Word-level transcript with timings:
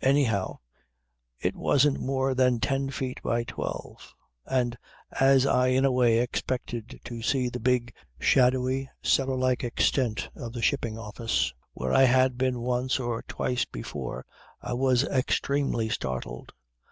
Anyhow 0.00 0.58
it 1.38 1.54
wasn't 1.54 2.00
more 2.00 2.34
than 2.34 2.58
ten 2.58 2.90
feet 2.90 3.22
by 3.22 3.44
twelve; 3.44 4.12
and 4.44 4.76
as 5.20 5.46
I 5.46 5.68
in 5.68 5.84
a 5.84 5.92
way 5.92 6.18
expected 6.18 6.98
to 7.04 7.22
see 7.22 7.48
the 7.48 7.60
big 7.60 7.94
shadowy 8.18 8.90
cellar 9.04 9.36
like 9.36 9.62
extent 9.62 10.30
of 10.34 10.52
the 10.52 10.62
Shipping 10.62 10.98
Office 10.98 11.54
where 11.74 11.92
I 11.94 12.02
had 12.02 12.36
been 12.36 12.58
once 12.60 12.98
or 12.98 13.22
twice 13.22 13.64
before, 13.64 14.26
I 14.60 14.72
was 14.72 15.04
extremely 15.04 15.88
startled. 15.90 16.52